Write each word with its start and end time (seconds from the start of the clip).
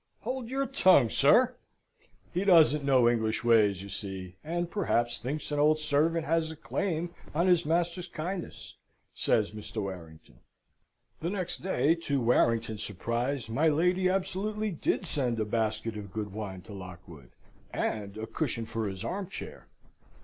"Hold 0.21 0.49
your 0.49 0.65
tongue, 0.65 1.11
sir! 1.11 1.57
He 2.33 2.43
doesn't 2.43 2.83
know 2.83 3.07
English 3.07 3.43
ways, 3.43 3.83
you 3.83 3.89
see, 3.89 4.35
and 4.43 4.67
perhaps 4.71 5.19
thinks 5.19 5.51
an 5.51 5.59
old 5.59 5.77
servant 5.77 6.25
has 6.25 6.49
a 6.49 6.55
claim 6.55 7.11
on 7.35 7.45
his 7.45 7.67
master's 7.67 8.07
kindness," 8.07 8.77
says 9.13 9.51
Mr. 9.51 9.79
Warrington. 9.79 10.39
The 11.19 11.29
next 11.29 11.59
day, 11.59 11.93
to 11.93 12.19
Warrington's 12.19 12.83
surprise, 12.83 13.47
my 13.47 13.67
lady 13.67 14.09
absolutely 14.09 14.71
did 14.71 15.05
send 15.05 15.39
a 15.39 15.45
basket 15.45 15.95
of 15.95 16.11
good 16.11 16.33
wine 16.33 16.63
to 16.63 16.73
Lockwood, 16.73 17.29
and 17.71 18.17
a 18.17 18.25
cushion 18.25 18.65
for 18.65 18.87
his 18.87 19.03
armchair. 19.03 19.67